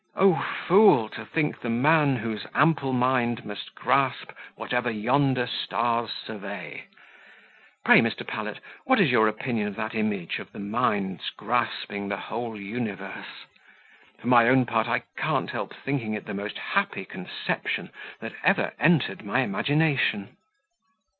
'O 0.15 0.33
fool! 0.67 1.09
to 1.09 1.23
think 1.27 1.59
the 1.59 1.69
man, 1.69 2.15
whose 2.15 2.47
ample 2.55 2.91
mind 2.91 3.45
must 3.45 3.75
grasp 3.75 4.31
whatever 4.55 4.89
yonder 4.89 5.45
stars 5.45 6.11
survey' 6.25 6.85
Pray, 7.85 8.01
Mr. 8.01 8.25
Pellet, 8.25 8.59
what 8.85 8.99
is 8.99 9.11
your 9.11 9.27
opinion 9.27 9.67
of 9.67 9.75
that 9.75 9.93
image 9.93 10.39
of 10.39 10.51
the 10.53 10.59
mind's 10.59 11.29
grasping 11.29 12.07
the 12.09 12.17
whole 12.17 12.59
universe? 12.59 13.45
For 14.17 14.25
my 14.25 14.49
own 14.49 14.65
part, 14.65 14.87
I 14.87 15.03
can't 15.17 15.51
help 15.51 15.71
thinking 15.71 16.15
it 16.15 16.25
the 16.25 16.33
most 16.33 16.57
happy 16.57 17.05
conception 17.05 17.91
that 18.21 18.33
ever 18.43 18.73
entered 18.79 19.23
my 19.23 19.41
imagination." 19.41 20.35